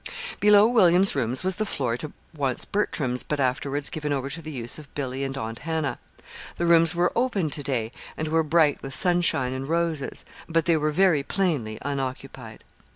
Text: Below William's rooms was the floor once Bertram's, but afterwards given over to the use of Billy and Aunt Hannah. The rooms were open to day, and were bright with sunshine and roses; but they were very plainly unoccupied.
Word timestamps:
Below 0.39 0.67
William's 0.67 1.13
rooms 1.13 1.43
was 1.43 1.57
the 1.57 1.63
floor 1.67 1.95
once 2.35 2.65
Bertram's, 2.65 3.21
but 3.21 3.39
afterwards 3.39 3.91
given 3.91 4.11
over 4.11 4.31
to 4.31 4.41
the 4.41 4.51
use 4.51 4.79
of 4.79 4.91
Billy 4.95 5.23
and 5.23 5.37
Aunt 5.37 5.59
Hannah. 5.59 5.99
The 6.57 6.65
rooms 6.65 6.95
were 6.95 7.13
open 7.15 7.51
to 7.51 7.61
day, 7.61 7.91
and 8.17 8.29
were 8.29 8.41
bright 8.41 8.81
with 8.81 8.95
sunshine 8.95 9.53
and 9.53 9.67
roses; 9.69 10.25
but 10.49 10.65
they 10.65 10.75
were 10.75 10.89
very 10.91 11.21
plainly 11.21 11.77
unoccupied. 11.83 12.63